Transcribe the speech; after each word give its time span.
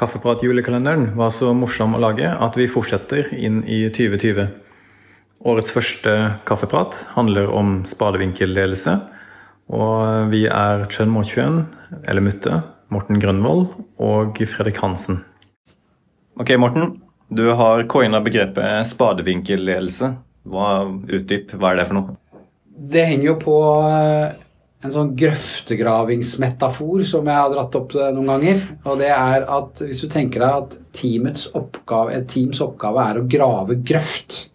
Kaffeprat-julekalenderen 0.00 1.10
var 1.18 1.28
så 1.36 1.50
morsom 1.52 1.92
å 1.92 2.00
lage 2.00 2.30
at 2.32 2.56
vi 2.56 2.64
fortsetter 2.72 3.34
inn 3.36 3.58
i 3.68 3.82
2020. 3.92 4.46
Årets 5.44 5.74
første 5.76 6.14
kaffeprat 6.48 7.02
handler 7.12 7.52
om 7.52 7.82
spadevinkelledelse. 7.88 8.94
Og 9.76 10.32
vi 10.32 10.46
er 10.48 10.86
Chen 10.88 11.12
Mochuen, 11.12 11.66
eller 12.08 12.24
Mutte, 12.24 12.62
Morten 12.88 13.20
Grønvoll 13.20 13.66
og 14.00 14.40
Fredrik 14.48 14.80
Hansen. 14.80 15.20
Ok, 16.40 16.54
Morten. 16.56 16.96
Du 17.28 17.44
har 17.54 17.84
coina 17.84 18.22
begrepet 18.24 18.88
spadevinkelledelse. 18.88 20.14
Hva, 20.48 20.70
utdyp, 21.12 21.52
hva 21.60 21.74
er 21.74 21.82
det 21.82 21.90
for 21.90 22.00
noe? 22.00 22.16
Det 22.90 23.04
henger 23.04 23.34
jo 23.34 23.36
på 23.44 23.58
en 24.80 24.92
sånn 24.94 25.10
grøftegravingsmetafor 25.20 27.02
som 27.08 27.26
jeg 27.28 27.36
har 27.36 27.50
dratt 27.52 27.76
opp 27.76 27.96
eh, 27.98 28.12
noen 28.16 28.30
ganger. 28.34 28.62
Og 28.88 29.00
det 29.02 29.10
er 29.12 29.44
at 29.44 29.82
hvis 29.84 30.00
du 30.04 30.08
tenker 30.12 30.40
deg 30.40 30.62
at 30.62 30.78
teamets 30.96 31.50
oppgave, 31.56 32.14
et 32.16 32.30
teams 32.32 32.62
oppgave 32.64 33.04
er 33.10 33.20
å 33.20 33.26
grave 33.28 33.76
grøft. 33.84 34.46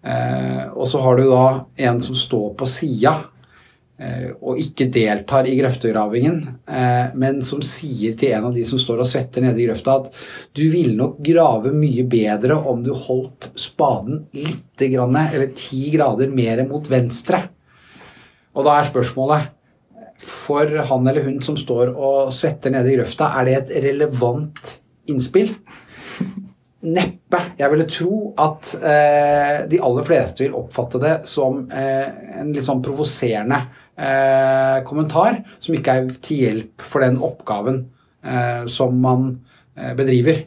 Eh, 0.00 0.64
og 0.72 0.88
så 0.88 1.02
har 1.04 1.20
du 1.20 1.28
da 1.28 1.44
en 1.90 2.00
som 2.00 2.16
står 2.16 2.54
på 2.56 2.68
sida 2.72 3.12
eh, 4.00 4.30
og 4.40 4.56
ikke 4.62 4.88
deltar 4.88 5.44
i 5.44 5.58
grøftegravingen, 5.58 6.40
eh, 6.64 7.12
men 7.20 7.44
som 7.44 7.60
sier 7.60 8.16
til 8.16 8.32
en 8.38 8.48
av 8.48 8.56
de 8.56 8.64
som 8.64 8.80
står 8.80 9.04
og 9.04 9.10
svetter 9.10 9.44
nede 9.44 9.60
i 9.60 9.68
grøfta 9.68 9.98
at 10.00 10.08
du 10.56 10.64
ville 10.72 10.96
nok 10.96 11.20
grave 11.28 11.74
mye 11.76 12.08
bedre 12.08 12.56
om 12.56 12.80
du 12.86 12.94
holdt 12.96 13.52
spaden 13.60 14.24
litt 14.32 14.88
grann, 14.88 15.20
eller 15.26 15.52
ti 15.52 15.90
grader 15.92 16.32
mer 16.32 16.64
mot 16.70 16.88
venstre. 16.88 17.44
Og 18.56 18.66
da 18.66 18.76
er 18.78 18.88
spørsmålet 18.90 19.50
for 20.26 20.68
han 20.90 21.08
eller 21.08 21.24
hun 21.24 21.38
som 21.44 21.56
står 21.56 21.94
og 21.94 22.32
svetter 22.34 22.72
nede 22.74 22.92
i 22.92 22.96
grøfta, 22.98 23.30
er 23.38 23.48
det 23.48 23.54
et 23.56 23.76
relevant 23.86 24.74
innspill? 25.10 25.54
Neppe. 26.80 27.40
Jeg 27.60 27.72
ville 27.72 27.86
tro 27.92 28.18
at 28.40 28.72
eh, 28.80 29.56
de 29.68 29.80
aller 29.84 30.06
fleste 30.06 30.44
vil 30.46 30.56
oppfatte 30.56 31.00
det 31.02 31.14
som 31.28 31.66
eh, 31.68 32.08
en 32.40 32.52
litt 32.54 32.64
sånn 32.64 32.80
provoserende 32.84 33.58
eh, 34.00 34.78
kommentar, 34.88 35.42
som 35.60 35.76
ikke 35.76 35.96
er 35.96 36.14
til 36.24 36.44
hjelp 36.46 36.86
for 36.88 37.04
den 37.04 37.20
oppgaven 37.20 37.82
eh, 38.24 38.64
som 38.72 38.96
man 39.04 39.28
eh, 39.76 39.92
bedriver. 39.98 40.46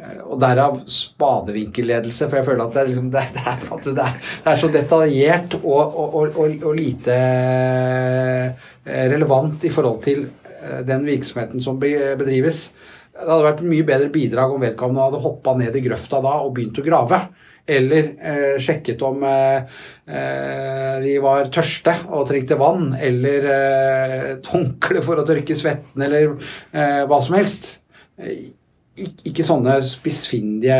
Eh, 0.00 0.20
og 0.24 0.38
derav 0.42 0.80
spadevinkelledelse, 0.90 2.28
for 2.28 2.40
jeg 2.40 2.48
føler 2.48 2.64
at 2.64 2.74
det 2.74 2.82
er, 2.82 2.88
liksom, 2.92 3.10
det, 3.14 3.26
det 3.36 3.44
er, 3.52 3.66
det 3.88 4.06
er, 4.06 4.32
er 4.52 4.62
så 4.62 4.72
detaljert 4.74 5.58
og, 5.60 5.82
og, 5.82 6.16
og, 6.30 6.56
og, 6.56 6.72
lite 6.74 7.18
relevant 8.84 9.64
i 9.64 9.72
forhold 9.72 10.02
til 10.04 10.26
den 10.88 11.02
virksomheten 11.04 11.60
som 11.60 11.76
bedrives. 11.76 12.70
Det 13.14 13.28
hadde 13.28 13.46
vært 13.46 13.66
mye 13.68 13.86
bedre 13.86 14.10
bidrag 14.10 14.52
om 14.54 14.62
vedkommende 14.64 15.04
hadde 15.04 15.20
hoppa 15.22 15.52
ned 15.58 15.76
i 15.78 15.82
grøfta 15.84 16.18
da 16.24 16.38
og 16.42 16.54
begynt 16.56 16.80
å 16.80 16.86
grave. 16.86 17.20
Eller 17.64 18.08
eh, 18.20 18.56
sjekket 18.60 19.00
om 19.06 19.22
eh, 19.24 19.84
de 21.00 21.14
var 21.24 21.48
tørste 21.54 21.94
og 22.10 22.26
trengte 22.28 22.58
vann, 22.60 22.90
eller 22.98 23.46
eh, 23.52 24.16
et 24.34 24.50
håndkle 24.52 25.00
for 25.06 25.20
å 25.20 25.24
tørke 25.28 25.56
svetten, 25.56 26.04
eller 26.04 26.34
eh, 26.74 27.06
hva 27.08 27.20
som 27.24 27.38
helst. 27.38 27.70
Ik 28.94 29.24
ikke 29.30 29.46
sånne 29.46 29.80
spissfindige, 29.90 30.76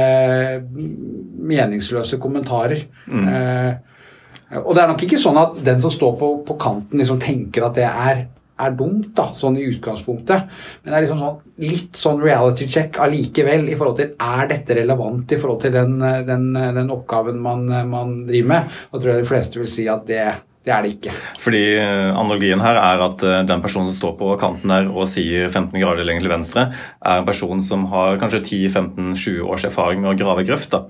meningsløse 1.50 2.20
kommentarer. 2.22 2.84
Mm. 3.10 3.26
Eh, 3.26 4.60
og 4.62 4.70
det 4.76 4.84
er 4.84 4.92
nok 4.92 5.02
ikke 5.02 5.18
sånn 5.18 5.40
at 5.40 5.58
den 5.66 5.82
som 5.82 5.90
står 5.90 6.14
på, 6.20 6.30
på 6.46 6.56
kanten, 6.62 7.00
liksom 7.00 7.18
tenker 7.22 7.66
at 7.66 7.80
det 7.80 7.88
er 7.88 8.24
er 8.54 8.74
dumt, 8.78 9.10
da, 9.16 9.28
sånn 9.34 9.56
i 9.58 9.66
utgangspunktet. 9.66 10.50
Men 10.82 10.92
det 10.92 10.96
er 10.96 11.04
liksom 11.04 11.22
sånn, 11.22 11.38
litt 11.64 11.98
sånn 11.98 12.22
reality 12.22 12.68
check 12.70 13.00
allikevel 13.02 13.66
i 13.66 13.76
forhold 13.78 13.98
til 13.98 14.12
er 14.14 14.50
dette 14.50 14.76
relevant 14.78 15.34
i 15.34 15.38
forhold 15.40 15.64
til 15.64 15.74
den, 15.74 15.96
den, 16.28 16.50
den 16.54 16.92
oppgaven 16.94 17.40
man, 17.42 17.66
man, 17.90 18.20
driver 18.28 18.52
med. 18.52 18.76
Da 18.92 19.00
tror 19.00 19.12
jeg 19.12 19.24
de 19.24 19.30
fleste 19.32 19.62
vil 19.62 19.72
si 19.74 19.89
at 19.90 20.06
det, 20.10 20.22
det 20.64 20.73
er 20.73 20.85
det 20.85 20.92
ikke. 20.95 21.14
Fordi 21.45 21.63
eh, 21.77 22.11
Analogien 22.17 22.63
her 22.64 22.79
er 22.80 23.02
at 23.05 23.25
eh, 23.27 23.41
den 23.48 23.64
personen 23.64 23.91
som 23.91 23.98
står 23.98 24.14
på 24.20 24.35
kanten 24.41 24.73
der 24.73 24.89
og 24.89 25.08
sier 25.13 25.51
15 25.51 25.77
grader 25.77 26.07
lenger 26.08 26.25
til 26.25 26.33
venstre, 26.33 26.69
er 27.05 27.20
en 27.20 27.29
person 27.29 27.61
som 27.64 27.85
har 27.92 28.17
kanskje 28.23 28.45
10-15-20 28.47 29.42
års 29.45 29.67
erfaring 29.69 30.01
med 30.01 30.14
å 30.14 30.19
grave 30.19 30.47
grøft. 30.48 30.73
da 30.73 30.86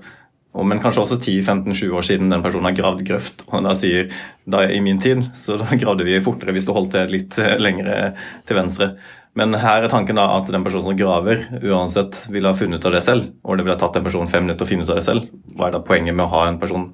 men 0.63 0.79
kanskje 0.79 1.01
også 1.03 1.17
10-15-20 1.19 1.91
år 1.97 2.05
siden 2.07 2.31
den 2.31 2.43
personen 2.43 2.69
har 2.69 2.77
gravd 2.77 3.03
grøft. 3.07 3.43
Og 3.51 3.65
da 3.65 3.73
sier 3.75 4.11
da 4.47 4.63
i 4.71 4.79
min 4.83 5.01
tid 5.03 5.25
så 5.35 5.57
da 5.59 5.67
gravde 5.81 6.07
vi 6.07 6.21
fortere 6.23 6.55
hvis 6.55 6.69
du 6.69 6.73
holdt 6.75 6.95
det 6.95 7.05
litt 7.11 7.39
eh, 7.41 7.57
lengre 7.59 8.13
til 8.47 8.59
venstre. 8.61 8.93
Men 9.35 9.57
her 9.59 9.83
er 9.83 9.91
tanken 9.91 10.15
da 10.15 10.29
at 10.37 10.47
den 10.47 10.63
personen 10.63 10.87
som 10.87 10.99
graver, 10.99 11.43
uansett 11.59 12.21
ville 12.31 12.47
ha 12.47 12.55
funnet 12.55 12.79
ut 12.79 12.87
av 12.87 12.95
det 12.95 13.03
selv. 13.03 13.33
Og 13.43 13.57
det 13.57 13.65
ville 13.65 13.75
ha 13.75 13.81
tatt 13.81 13.99
en 13.99 14.05
person 14.05 14.31
fem 14.31 14.45
minutter 14.47 14.63
å 14.63 14.69
finne 14.69 14.87
ut 14.87 14.93
av 14.93 15.01
det 15.01 15.07
selv. 15.09 15.27
Hva 15.57 15.67
er 15.67 15.75
da 15.75 15.83
poenget 15.83 16.15
med 16.15 16.23
å 16.29 16.31
ha 16.37 16.45
en 16.47 16.61
person 16.61 16.93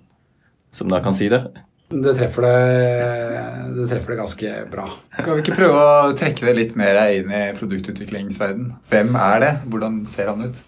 som 0.74 0.90
da 0.90 1.04
kan 1.06 1.14
si 1.14 1.30
det? 1.30 1.44
Det 1.92 2.14
treffer 2.16 2.46
det, 2.48 2.58
det 3.76 3.86
treffer 3.92 4.14
det, 4.14 4.18
ganske 4.22 4.52
bra. 4.72 4.88
Kan 5.18 5.36
vi 5.36 5.44
ikke 5.44 5.58
prøve 5.58 5.80
å 5.84 6.12
trekke 6.18 6.48
det 6.48 6.54
litt 6.58 6.76
mer 6.80 7.00
inn 7.12 7.32
i 7.36 7.46
produktutviklingsverden? 7.58 8.70
Hvem 8.92 9.16
er 9.20 9.42
det? 9.44 9.54
Hvordan 9.72 10.04
ser 10.10 10.32
han 10.32 10.46
ut? 10.48 10.62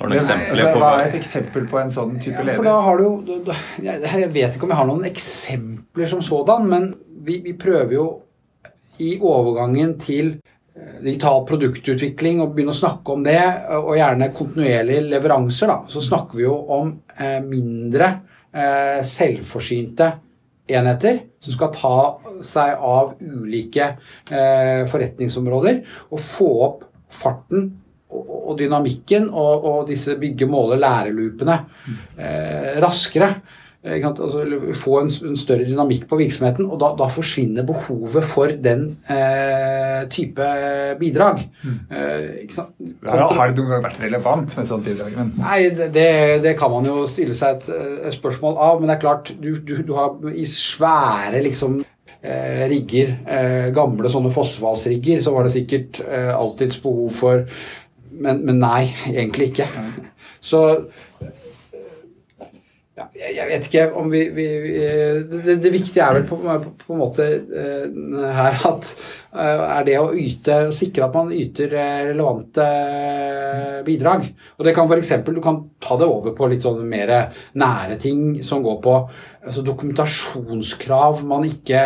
Har 0.00 0.08
du 0.08 0.16
eksempler 0.16 0.62
altså, 0.64 0.80
Hva 0.80 0.90
er 0.96 1.08
et 1.08 1.16
eksempel 1.18 1.66
på 1.68 1.80
en 1.80 1.90
sånn 1.92 2.14
type 2.22 2.38
ja, 2.38 2.46
leder? 2.46 2.60
For 2.60 2.68
da 2.68 2.76
har 2.86 3.00
du, 3.00 3.50
jeg 3.84 4.30
vet 4.32 4.56
ikke 4.56 4.68
om 4.68 4.72
jeg 4.72 4.80
har 4.80 4.88
noen 4.88 5.08
eksempler 5.08 6.12
som 6.12 6.22
sådan, 6.24 6.68
men 6.70 6.92
vi, 7.26 7.40
vi 7.44 7.56
prøver 7.58 7.96
jo 7.96 8.06
i 9.00 9.14
overgangen 9.16 9.96
til 10.00 10.34
eh, 10.76 11.00
digital 11.02 11.42
produktutvikling 11.48 12.40
og 12.44 12.54
begynne 12.54 12.72
å 12.72 12.80
snakke 12.80 13.16
om 13.16 13.24
det, 13.24 13.40
og 13.80 13.96
gjerne 13.98 14.32
kontinuerlige 14.36 15.06
leveranser, 15.08 15.72
da, 15.72 15.78
så 15.92 16.04
snakker 16.04 16.40
vi 16.40 16.46
jo 16.46 16.56
om 16.76 16.94
eh, 17.16 17.40
mindre 17.44 18.12
selvforsynte 18.50 20.06
enheter 20.74 21.20
som 21.42 21.54
skal 21.54 21.70
ta 21.74 21.96
seg 22.46 22.82
av 22.84 23.14
ulike 23.20 23.86
eh, 24.30 24.82
forretningsområder 24.90 25.80
og 26.10 26.22
få 26.22 26.50
opp 26.66 26.84
farten 27.10 27.70
og 28.10 28.56
dynamikken 28.58 29.28
og, 29.30 29.66
og 29.66 29.88
disse 29.90 30.16
bygge, 30.18 30.48
måle, 30.50 30.78
lærelupene 30.82 31.56
eh, 32.18 32.78
raskere. 32.82 33.30
Eh, 33.82 34.02
altså, 34.04 34.42
få 34.76 34.98
en, 35.00 35.12
en, 35.30 35.38
større 35.38 35.66
dynamikk 35.68 36.08
på 36.10 36.18
virksomheten, 36.20 36.66
og 36.66 36.80
da, 36.82 36.90
da 36.98 37.06
forsvinner 37.12 37.66
behovet 37.68 38.26
for 38.26 38.52
den 38.66 38.88
eh, 39.06 39.89
type 40.12 40.48
bidrag. 41.00 41.42
Mm. 41.64 41.76
Eh, 41.90 42.56
har, 42.56 43.24
har, 43.36 43.52
det 43.52 43.60
noen 43.60 43.74
gang 43.74 43.84
vært 43.84 44.02
relevant 44.02 44.56
med 44.56 44.64
et 44.64 44.70
sånt 44.70 44.86
bidrag? 44.86 45.14
Men... 45.18 45.32
Nei, 45.40 45.60
det, 45.76 46.08
det, 46.44 46.54
kan 46.58 46.72
man 46.72 46.88
jo 46.88 47.04
stille 47.10 47.36
seg 47.38 47.60
et, 47.60 47.70
et, 48.06 48.16
spørsmål 48.16 48.58
av, 48.58 48.80
men 48.80 48.90
det 48.90 48.96
er 48.96 49.04
klart, 49.04 49.32
du, 49.42 49.52
du, 49.58 49.76
du 49.86 49.94
har 49.98 50.16
i 50.30 50.46
svære 50.48 51.42
liksom 51.46 51.80
eh, 51.82 52.64
rigger, 52.72 53.14
eh, 53.26 53.68
gamle 53.76 54.12
sånne 54.12 54.32
fossefallsrigger, 54.34 55.20
så 55.24 55.34
var 55.36 55.46
det 55.46 55.54
sikkert 55.56 56.02
eh, 56.06 56.32
alltids 56.36 56.80
behov 56.82 57.14
for 57.20 57.46
men, 58.20 58.42
men, 58.44 58.58
nei, 58.60 58.90
egentlig 59.08 59.52
ikke. 59.52 59.66
Så 60.44 60.60
ja, 63.16 63.30
jeg 63.34 63.46
vet 63.48 63.66
ikke 63.68 63.84
om 63.98 64.10
vi, 64.12 64.20
vi, 64.34 64.46
vi 64.64 64.74
det, 65.30 65.56
det, 65.62 65.72
viktige 65.72 66.04
er 66.04 66.18
vel 66.18 66.26
på, 66.28 66.38
på, 66.42 66.72
på 66.82 66.94
en 66.94 67.00
måte 67.00 67.26
uh, 67.50 68.26
her 68.36 68.58
at 68.68 68.90
uh, 69.34 69.64
er 69.78 69.86
det 69.86 69.96
å 70.00 70.10
yte 70.16 70.58
Sikre 70.74 71.06
at 71.06 71.16
man 71.16 71.32
yter 71.34 71.74
uh, 71.74 72.00
relevante 72.10 72.66
bidrag. 73.86 74.26
Og 74.58 74.66
det 74.66 74.74
kan 74.76 74.90
f.eks. 74.90 75.12
Du 75.28 75.42
kan 75.44 75.62
ta 75.82 75.98
det 76.00 76.08
over 76.10 76.34
på 76.36 76.50
litt 76.50 76.66
sånn 76.66 76.82
mer 76.90 77.14
nære 77.58 78.00
ting 78.02 78.40
som 78.46 78.64
går 78.64 78.80
på 78.84 78.96
altså 79.40 79.64
dokumentasjonskrav 79.64 81.22
man 81.24 81.46
ikke 81.48 81.80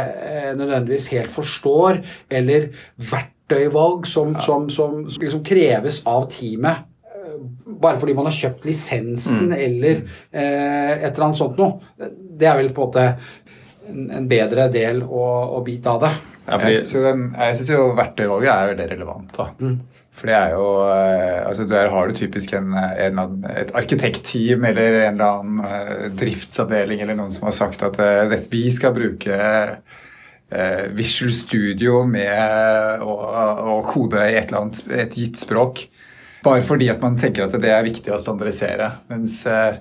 nødvendigvis 0.58 1.06
helt 1.14 1.31
forstår, 1.34 2.00
eller 2.34 2.72
verktøyvalg 3.12 4.08
som, 4.10 4.34
ja. 4.34 4.42
som, 4.42 4.66
som 4.72 5.04
liksom 5.06 5.44
kreves 5.46 6.02
av 6.10 6.26
teamet 6.32 6.82
eh, 6.82 6.94
bare 7.67 8.00
fordi 8.00 8.17
man 8.17 8.29
har 8.29 8.37
kjøpt 8.37 8.69
lisensen 8.69 9.50
mm. 9.52 9.56
eller 9.67 10.02
eh, 10.02 10.93
et 10.99 11.08
eller 11.11 11.26
annet 11.29 11.41
sånt 11.41 11.58
noe. 11.61 11.81
Det 11.99 12.50
er 12.50 12.61
vel 12.61 12.70
på 12.75 12.87
en 12.87 12.93
måte 12.93 13.06
en, 13.91 14.29
bedre 14.31 14.69
del 14.73 15.02
og, 15.05 15.58
og 15.58 15.67
bit 15.67 15.88
av 15.91 16.05
det. 16.06 16.12
Ja, 16.44 16.61
jeg 16.69 16.87
syns 16.87 17.69
jo, 17.70 17.81
jo 17.81 17.91
verktøyvalget 17.99 18.52
er 18.52 18.73
veldig 18.73 18.88
relevant. 18.94 19.37
da. 19.37 19.50
Mm. 19.61 19.76
For 20.14 20.31
det 20.31 20.35
er 20.37 20.52
jo 20.55 20.67
eh, 20.87 21.41
altså 21.43 21.64
Der 21.67 21.88
har 21.91 22.06
du 22.06 22.14
typisk 22.14 22.52
en, 22.55 22.75
en, 22.76 23.23
et 23.50 23.73
arkitektteam 23.75 24.64
eller 24.69 25.00
en 25.00 25.17
eller 25.17 25.41
annen 25.41 25.62
eh, 25.67 26.05
driftsavdeling 26.14 27.02
eller 27.02 27.19
noen 27.19 27.35
som 27.35 27.49
har 27.49 27.56
sagt 27.56 27.82
at 27.82 27.99
dette, 28.31 28.50
vi 28.52 28.69
skal 28.75 28.94
bruke 28.94 29.38
uh, 30.55 30.85
Visual 30.94 31.32
Studio 31.35 32.05
med 32.06 33.02
å, 33.02 33.14
å, 33.75 33.81
kode 33.88 34.23
i 34.29 34.37
et, 34.38 34.49
eller 34.49 34.61
annet, 34.64 34.82
et 34.94 35.19
gitt 35.19 35.41
språk. 35.41 35.87
Bare 36.44 36.64
fordi 36.67 36.91
at 36.93 37.00
man 37.02 37.17
tenker 37.20 37.46
at 37.46 37.55
det 37.61 37.70
er 37.73 37.87
viktig 37.87 38.12
å 38.12 38.20
standardisere. 38.20 38.91
Mens 39.08 39.38
uh, 39.49 39.79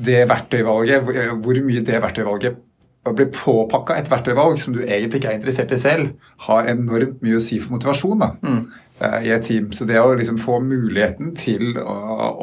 det 0.00 0.22
verktøyvalget, 0.30 1.04
hvor 1.44 1.60
mye 1.66 1.82
det 1.84 2.00
verktøyvalget 2.04 2.62
å 3.06 3.12
bli 3.14 3.26
påpakka 3.30 3.96
et 4.00 4.08
verktøyvalg 4.10 4.56
som 4.58 4.74
du 4.74 4.80
egentlig 4.82 5.20
ikke 5.20 5.30
er 5.30 5.36
interessert 5.38 5.72
i 5.72 5.78
selv, 5.78 6.08
har 6.46 6.66
enormt 6.72 7.20
mye 7.22 7.38
å 7.38 7.44
si 7.44 7.60
for 7.62 7.76
motivasjon 7.76 8.18
da, 8.24 8.32
Mm. 8.42 8.64
eh, 9.00 9.18
i 9.28 9.30
et 9.30 9.44
team. 9.46 9.68
Så 9.72 9.86
det 9.86 10.00
å 10.00 10.14
liksom 10.16 10.40
få 10.42 10.58
muligheten 10.64 11.34
til 11.36 11.76
å, 11.78 11.94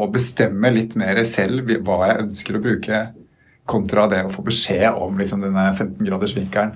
å 0.03 0.07
bestemme 0.11 0.71
litt 0.71 0.95
mer 0.95 1.19
selv 1.27 1.67
hva 1.83 2.07
jeg 2.07 2.23
ønsker 2.23 2.55
å 2.55 2.63
bruke, 2.63 3.01
kontra 3.65 4.07
det 4.11 4.23
å 4.25 4.31
få 4.31 4.43
beskjed 4.43 4.93
om 4.93 5.17
liksom 5.19 5.41
denne 5.43 5.67
15-gradersvinkelen, 5.73 6.73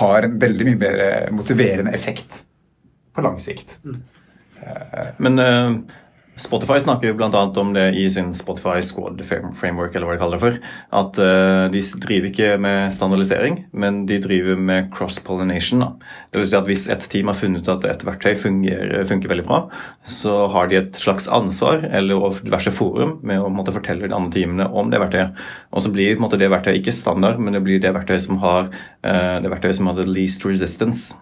har 0.00 0.22
en 0.22 0.38
veldig 0.38 0.64
mye 0.68 0.78
mer 0.78 1.30
motiverende 1.34 1.92
effekt 1.94 2.44
på 3.14 3.22
lang 3.26 3.38
sikt. 3.42 3.74
Men 5.18 5.38
eh, 5.38 5.96
Spotify 6.40 6.78
snakker 6.80 7.10
jo 7.10 7.16
bl.a. 7.18 7.42
om 7.60 7.72
det 7.74 7.90
i 8.00 8.06
sin 8.10 8.30
Spotify 8.34 8.80
Squad 8.84 9.20
framework, 9.26 9.94
eller 9.94 10.08
hva 10.08 10.14
de 10.14 10.20
kaller 10.22 10.38
det 10.38 10.44
for. 10.44 10.58
At 11.00 11.20
eh, 11.20 11.64
de 11.74 11.82
driver 12.00 12.28
ikke 12.30 12.50
med 12.62 12.94
standardisering, 12.96 13.58
men 13.72 14.04
de 14.08 14.20
driver 14.22 14.56
med 14.56 14.88
cross-pollination. 14.94 15.84
Det 16.32 16.40
vil 16.40 16.48
si 16.48 16.56
at 16.56 16.68
Hvis 16.70 16.88
et 16.92 17.08
team 17.12 17.28
har 17.28 17.36
funnet 17.36 17.60
ut 17.60 17.72
at 17.74 17.86
et 17.90 18.06
verktøy 18.08 18.34
fungerer, 18.40 19.04
funker 19.08 19.32
veldig 19.32 19.46
bra, 19.48 19.62
så 20.04 20.46
har 20.54 20.70
de 20.70 20.80
et 20.80 20.96
slags 20.96 21.28
ansvar 21.28 21.84
eller 21.90 22.40
diverse 22.40 22.72
forum 22.72 23.18
med 23.26 23.40
å 23.42 23.52
måtte 23.52 23.76
fortelle 23.76 24.08
de 24.08 24.16
andre 24.16 24.32
teamene 24.38 24.68
om 24.72 24.92
det 24.92 25.02
verktøyet. 25.02 25.36
Og 25.74 25.84
så 25.84 25.92
blir 25.92 26.16
det 26.16 26.52
verktøyet 26.52 26.80
ikke 26.80 26.96
standard, 26.96 27.40
men 27.40 27.56
det 27.56 27.64
blir 27.66 27.82
det 27.82 27.92
verktøyet 27.96 28.28
som 28.28 28.40
har 28.40 28.70
eh, 28.70 29.36
det 29.44 29.52
verktøyet 29.52 29.76
som 29.76 29.90
har 29.90 30.00
the 30.00 30.08
least 30.08 30.46
resistance. 30.48 31.18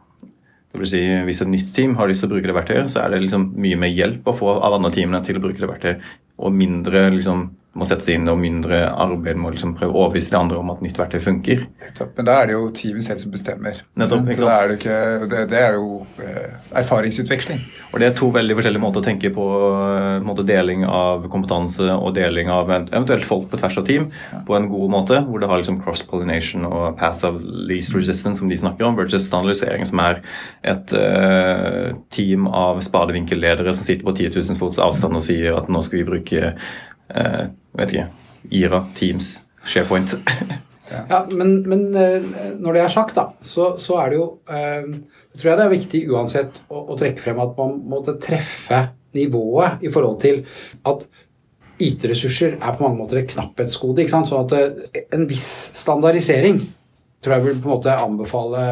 Det 0.69 0.83
vil 0.83 0.91
si, 0.91 1.03
Hvis 1.25 1.43
et 1.43 1.49
nytt 1.49 1.71
team 1.77 1.95
har 1.97 2.11
lyst 2.11 2.25
til 2.25 2.29
å 2.29 2.35
bruke 2.35 2.51
det 2.51 2.57
verktøyet, 2.57 2.91
så 2.93 3.05
er 3.05 3.15
det 3.15 3.23
liksom 3.25 3.49
mye 3.57 3.79
mer 3.81 3.93
hjelp 3.93 4.27
å 4.29 4.37
få 4.37 4.51
av 4.59 4.77
andre 4.77 4.93
teamene 4.95 5.23
til 5.25 5.39
å 5.39 5.45
bruke 5.45 5.63
det 5.63 5.71
verktøyet, 5.71 6.11
og 6.39 6.55
mindre 6.55 7.09
liksom, 7.15 7.49
må 7.79 7.89
sette 7.89 8.09
seg 8.09 8.19
inn 8.19 8.31
og 8.31 8.41
mindre 8.41 8.85
arbeid 8.91 9.39
med 9.39 9.51
å 9.51 9.55
liksom 9.55 9.75
prøve 9.79 9.95
å 9.95 10.05
overbevise 10.05 10.35
de 10.35 10.39
andre 10.41 10.61
om 10.61 10.73
at 10.75 10.83
nytt 10.85 10.99
verktøy 10.99 11.21
funker. 11.25 11.65
Nettopp. 11.85 12.15
Men 12.19 12.29
da 12.29 12.37
er 12.41 12.51
det 12.51 12.57
jo 12.57 12.69
teamet 12.75 13.07
selv 13.07 13.23
som 13.23 13.35
bestemmer. 13.35 13.83
Nettopp, 13.99 14.29
ikke 14.29 14.43
sant? 14.43 14.55
er 14.57 14.73
det, 14.73 14.79
ikke, 14.81 14.99
det, 15.33 15.45
det 15.53 15.61
er 15.63 15.79
jo 15.79 16.01
eh, 16.25 16.57
erfaringsutveksling. 16.83 17.63
Og 17.93 18.03
Det 18.03 18.09
er 18.09 18.17
to 18.19 18.31
veldig 18.35 18.59
forskjellige 18.59 18.85
måter 18.85 19.03
å 19.03 19.07
tenke 19.09 19.33
på. 19.35 19.47
eh, 19.79 20.19
måte 20.29 20.47
Deling 20.49 20.85
av 20.87 21.27
kompetanse 21.31 21.87
og 21.95 22.15
deling 22.17 22.51
av 22.53 22.71
eventuelt 22.73 23.27
folk 23.27 23.49
på 23.51 23.61
tvers 23.61 23.79
av 23.81 23.87
team 23.89 24.09
på 24.47 24.57
en 24.57 24.69
god 24.71 24.93
måte, 24.93 25.21
hvor 25.27 25.43
det 25.43 25.49
har 25.51 25.61
liksom 25.61 25.81
cross-pollination 25.83 26.67
og 26.69 26.99
path 27.01 27.27
of 27.29 27.41
least 27.43 27.95
resistance, 27.97 28.41
som 28.41 28.51
de 28.51 28.59
snakker 28.59 28.87
om, 28.87 28.97
versus 28.99 29.27
standardisering, 29.29 29.85
som 29.89 30.03
er 30.05 30.23
et 30.67 30.95
uh, 30.97 31.95
team 32.15 32.47
av 32.49 32.81
spadevinkelledere 32.85 33.75
som 33.75 33.87
sitter 33.87 34.07
på 34.07 34.15
10 34.17 34.37
000 34.37 34.61
fots 34.61 34.81
avstand 34.83 35.19
og 35.19 35.25
sier 35.25 35.59
at 35.59 35.71
nå 35.73 35.83
skal 35.85 36.03
vi 36.03 36.09
bruke 36.09 36.55
eh, 37.15 37.45
vet 37.79 37.95
ikke, 37.95 38.09
IRA, 38.51 38.85
Teams, 38.99 39.35
SharePoint. 39.65 40.17
Ja, 40.89 41.27
men, 41.37 41.63
men 41.69 41.83
eh, 41.97 42.23
når 42.57 42.77
det 42.77 42.83
er 42.83 42.93
sagt, 42.93 43.17
da, 43.19 43.27
så, 43.45 43.75
så 43.81 43.99
er 44.03 44.13
det 44.13 44.19
jo 44.19 44.29
eh, 44.49 44.87
tror 45.37 45.51
jeg 45.51 45.59
det 45.61 45.65
er 45.67 45.73
viktig 45.75 46.01
uansett 46.15 46.61
å, 46.69 46.81
å 46.95 46.97
trekke 46.99 47.21
frem 47.21 47.41
at 47.45 47.55
man 47.59 47.75
måtte 47.91 48.17
treffe 48.23 48.87
nivået 49.17 49.85
i 49.85 49.93
forhold 49.93 50.21
til 50.23 50.43
at 50.89 51.05
IT-ressurser 51.79 52.57
er 52.57 52.75
på 52.75 52.87
mange 52.87 52.99
måter 52.99 53.21
et 53.21 53.31
knapphetsgode. 53.31 54.03
ikke 54.03 54.15
sant? 54.17 54.31
Sånn 54.31 54.47
at 54.47 54.57
eh, 54.57 55.05
en 55.15 55.29
viss 55.31 55.51
standardisering 55.79 56.63
tror 57.23 57.37
jeg 57.37 57.47
vil 57.49 57.61
på 57.61 57.69
en 57.69 57.75
måte 57.75 57.95
anbefale 57.99 58.65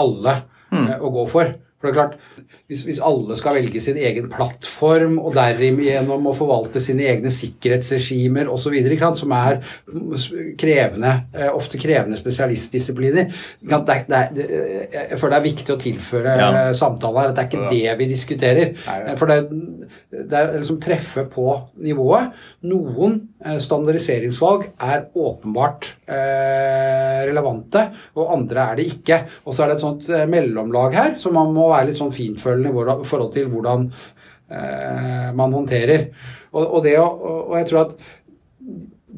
alle 0.00 0.36
mm. 0.72 0.86
å 0.98 1.10
gå 1.14 1.26
for. 1.30 1.54
For 1.80 1.88
det 1.88 1.94
er 1.94 1.96
klart, 1.96 2.16
hvis, 2.68 2.82
hvis 2.84 2.98
alle 3.00 3.36
skal 3.40 3.54
velge 3.56 3.80
sin 3.80 3.96
egen 3.96 4.26
plattform 4.28 5.14
og 5.18 5.32
derigjennom 5.32 6.26
å 6.28 6.34
forvalte 6.36 6.80
sine 6.84 7.06
egne 7.08 7.30
sikkerhetsregimer 7.32 8.50
osv., 8.52 8.76
som 9.16 9.32
er 9.32 9.62
krevende, 10.60 11.12
eh, 11.32 11.48
ofte 11.56 11.80
krevende 11.80 12.18
spesialistdisipliner 12.20 13.30
det 13.64 13.80
det 13.86 13.96
det, 14.10 14.44
Jeg 14.92 15.18
føler 15.18 15.32
det 15.34 15.38
er 15.40 15.46
viktig 15.48 15.74
å 15.74 15.78
tilføre 15.80 16.36
Ja. 16.36 16.50
eh, 16.68 16.72
samtalen 16.76 17.16
her 17.22 17.28
at 17.30 17.34
det 17.36 17.44
er 17.44 17.48
ikke 17.48 17.70
det 17.70 17.98
vi 17.98 18.10
diskuterer. 18.12 18.74
Nei. 18.86 18.98
Eh, 19.12 19.16
For 19.16 19.26
det, 19.26 19.38
det 20.10 20.32
er 20.38 20.52
liksom 20.60 20.80
treffe 20.84 21.24
på 21.32 21.46
nivået. 21.80 22.30
Noen 22.62 23.28
standardiseringsvalg 23.58 24.68
er 24.84 25.06
åpenbart 25.16 25.94
relevante, 27.26 27.86
og 28.16 28.32
andre 28.36 28.66
er 28.72 28.76
det 28.76 28.86
ikke. 28.92 29.20
Og 29.46 29.54
så 29.54 29.64
er 29.64 29.68
det 29.72 29.76
et 29.78 29.84
sånt 29.84 30.08
mellomlag 30.28 30.94
her 30.94 31.14
som 31.20 31.34
man 31.34 31.52
må 31.54 31.69
være 31.70 31.90
litt 31.90 32.00
sånn 32.00 32.14
fintfølende 32.14 32.70
i 32.70 33.08
forhold 33.08 33.34
til 33.34 33.50
hvordan 33.52 33.86
eh, 33.90 35.28
man 35.36 35.54
håndterer. 35.56 36.08
Og, 36.52 36.64
og, 36.64 36.80
det, 36.86 36.96
og, 36.98 37.28
og 37.50 37.54
jeg 37.60 37.70
tror 37.70 37.84
at 37.86 37.94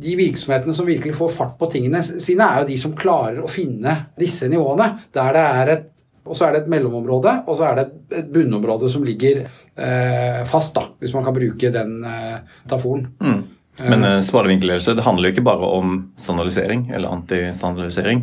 de 0.03 0.17
virksomhetene 0.19 0.75
som 0.75 0.89
virkelig 0.89 1.15
får 1.19 1.33
fart 1.35 1.57
på 1.61 1.69
tingene 1.73 2.01
sine, 2.05 2.47
er 2.47 2.63
jo 2.63 2.71
de 2.71 2.79
som 2.81 2.95
klarer 2.97 3.43
å 3.45 3.51
finne 3.51 3.97
disse 4.19 4.49
nivåene. 4.51 4.89
Der 5.15 5.37
det 5.37 5.49
er 5.49 5.75
et 5.77 5.89
og 6.23 6.37
så 6.39 6.47
er 6.47 6.55
det 6.55 6.61
et 6.63 6.69
mellomområde, 6.71 7.33
og 7.51 7.57
så 7.59 7.65
er 7.67 7.79
det 7.81 7.85
et- 8.15 8.29
bunnområde 8.31 8.87
som 8.91 9.03
ligger 9.03 9.41
eh, 9.43 10.45
fast, 10.47 10.75
da, 10.77 10.85
hvis 11.03 11.15
man 11.17 11.25
kan 11.27 11.35
bruke 11.35 11.73
den 11.75 12.05
eh, 12.07 12.37
metaforen. 12.63 13.09
Mm. 13.19 13.41
Men 13.89 14.05
eh, 14.07 14.21
spadevinkelledelse 14.23 14.95
det 14.95 15.03
handler 15.03 15.29
jo 15.29 15.35
ikke 15.35 15.49
bare 15.49 15.73
om 15.81 15.97
standardisering 16.15 16.93
eller 16.95 17.11
antistandardisering. 17.11 18.23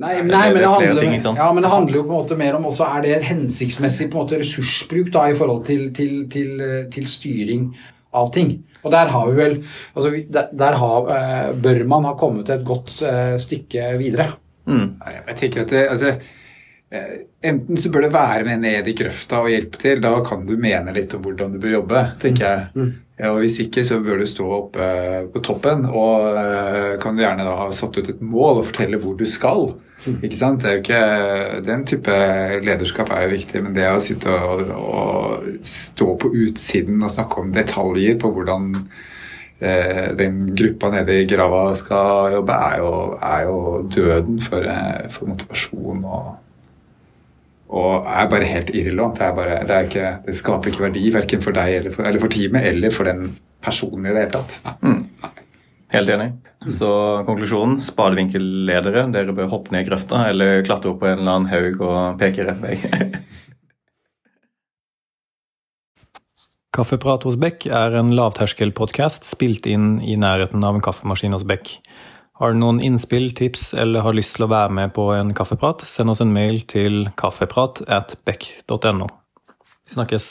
Nei, 0.00 0.14
Nei, 0.14 0.22
men, 0.22 0.28
det- 0.30 0.36
nei, 0.36 0.46
men, 0.48 0.54
det 0.54 0.60
det 0.60 0.64
er 0.64 0.74
flere 0.78 0.88
handler, 0.88 1.20
ting, 1.20 1.36
ja, 1.36 1.46
men 1.52 1.62
det 1.66 1.70
handler 1.74 1.96
jo 1.98 2.02
på 2.06 2.12
en 2.14 2.18
måte 2.22 2.36
mer 2.40 2.56
om 2.56 2.64
også 2.70 2.86
er 2.88 3.02
det 3.04 3.10
et 3.18 3.26
hensiktsmessig 3.28 4.06
på 4.10 4.16
en 4.16 4.22
måte 4.24 4.38
ressursbruk 4.40 5.10
da, 5.12 5.26
i 5.28 5.36
forhold 5.36 5.64
til, 5.66 5.90
til, 5.96 6.14
til, 6.32 6.54
eh, 6.64 6.84
til 6.94 7.04
styring 7.10 7.66
av 8.16 8.30
ting. 8.32 8.54
Og 8.80 8.94
der 8.94 9.10
har 9.12 9.28
vi 9.28 9.36
vel 9.36 9.58
altså, 9.94 10.14
der, 10.32 10.48
der 10.56 10.78
har, 10.80 11.10
eh, 11.18 11.50
bør 11.66 11.82
man 11.92 12.08
ha 12.08 12.14
kommet 12.16 12.48
et 12.48 12.64
godt 12.64 12.94
eh, 13.04 13.36
stykke 13.42 13.90
videre. 14.00 14.30
Mm. 14.64 14.96
Jeg 15.28 15.36
tenker 15.36 15.66
at 15.66 15.74
det, 15.76 15.86
altså, 15.92 16.16
Enten 17.46 17.76
så 17.78 17.90
bør 17.94 18.02
det 18.02 18.12
være 18.16 18.42
med 18.48 18.64
ned 18.64 18.88
i 18.90 18.94
grøfta 18.98 19.38
og 19.44 19.52
hjelpe 19.52 19.78
til. 19.78 20.00
Da 20.02 20.10
kan 20.26 20.42
du 20.48 20.56
mene 20.58 20.90
litt 20.96 21.12
om 21.14 21.22
hvordan 21.22 21.52
du 21.54 21.60
bør 21.62 21.76
jobbe, 21.76 22.00
tenker 22.18 22.42
jeg. 22.48 22.64
Ja, 22.74 22.86
og 23.28 23.42
Hvis 23.42 23.58
ikke 23.60 23.84
så 23.84 23.98
bør 24.00 24.22
du 24.22 24.26
stå 24.28 24.46
oppe 24.56 24.86
på 25.34 25.42
toppen 25.44 25.84
og 25.88 26.38
eh, 26.40 26.96
kan 27.02 27.16
du 27.16 27.24
gjerne 27.24 27.44
da 27.44 27.56
ha 27.58 27.68
satt 27.76 27.98
ut 27.98 28.08
et 28.08 28.22
mål 28.24 28.62
og 28.62 28.68
fortelle 28.70 29.00
hvor 29.02 29.18
du 29.18 29.26
skal. 29.28 29.72
Ikke 30.08 30.36
sant? 30.38 30.62
Det 30.62 30.70
er 30.70 30.76
jo 30.78 30.82
ikke, 30.84 31.60
Den 31.66 31.84
type 31.88 32.16
lederskap 32.64 33.12
er 33.12 33.26
jo 33.26 33.34
viktig, 33.34 33.62
men 33.64 33.76
det 33.76 33.88
å 33.90 34.00
sitte 34.00 34.32
og, 34.32 34.70
og 34.72 35.48
stå 35.66 36.14
på 36.22 36.32
utsiden 36.46 37.02
og 37.04 37.12
snakke 37.12 37.42
om 37.42 37.52
detaljer 37.52 38.16
på 38.20 38.30
hvordan 38.32 38.70
eh, 39.60 40.06
den 40.16 40.40
gruppa 40.56 40.92
nede 40.94 41.20
i 41.20 41.28
grava 41.28 41.66
skal 41.76 42.38
jobbe, 42.38 42.56
er 42.70 42.80
jo, 42.80 42.94
er 43.20 43.48
jo 43.50 43.58
døden 43.96 44.40
for, 44.44 44.64
eh, 44.64 45.10
for 45.12 45.28
motivasjon 45.34 46.06
og, 46.08 46.30
og 47.70 48.06
er 48.10 48.30
bare 48.30 48.48
helt 48.50 48.72
irrelevant. 48.74 49.18
Det, 49.18 49.26
er 49.26 49.34
bare, 49.36 49.58
det, 49.66 49.76
er 49.76 49.88
ikke, 49.88 50.12
det 50.26 50.36
skaper 50.38 50.72
ikke 50.72 50.86
verdi 50.88 51.04
verken 51.14 51.44
for 51.44 51.56
deg 51.56 51.76
eller 51.78 51.94
for, 51.94 52.08
eller 52.08 52.22
for 52.22 52.34
teamet 52.34 52.66
eller 52.70 52.94
for 52.94 53.10
den 53.10 53.28
personen 53.62 54.06
i 54.06 54.14
det 54.14 54.24
hele 54.24 54.32
tatt. 54.34 54.56
Helt 55.90 56.10
enig. 56.14 56.30
Så 56.70 56.90
konklusjonen 57.26 57.78
spadevinkelledere, 57.82 59.06
dere 59.14 59.34
bør 59.36 59.48
hoppe 59.54 59.74
ned 59.74 59.86
i 59.86 59.88
grøfta 59.88 60.26
eller 60.30 60.64
klatre 60.66 60.92
opp 60.92 61.00
på 61.02 61.08
en 61.08 61.22
eller 61.22 61.32
annen 61.38 61.50
haug 61.50 61.80
og 61.86 62.20
peke 62.20 62.46
rett 62.46 62.60
vei. 62.62 62.76
Kaffeprat 66.76 67.24
hos 67.26 67.34
Beck 67.40 67.66
er 67.66 67.96
en 67.98 68.12
lavterskelpodkast 68.14 69.26
spilt 69.26 69.66
inn 69.66 69.98
i 70.06 70.14
nærheten 70.20 70.62
av 70.62 70.78
en 70.78 70.84
kaffemaskin 70.84 71.34
hos 71.34 71.42
Beck. 71.48 71.80
Har 72.40 72.54
du 72.54 72.56
noen 72.56 72.78
innspill, 72.80 73.34
tips 73.36 73.74
eller 73.76 74.00
har 74.00 74.16
lyst 74.16 74.38
til 74.38 74.46
å 74.46 74.52
være 74.52 74.72
med 74.72 74.94
på 74.96 75.10
en 75.12 75.34
kaffeprat, 75.36 75.84
send 75.84 76.08
oss 76.08 76.22
en 76.24 76.32
mail 76.32 76.62
til 76.64 77.10
kaffeprat 77.20 77.82
at 77.92 78.16
beck.no. 78.24 79.10
Vi 79.84 79.92
snakkes. 79.92 80.30